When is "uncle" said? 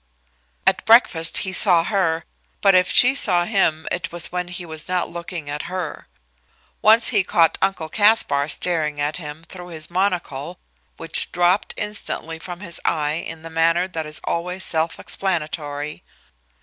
7.61-7.87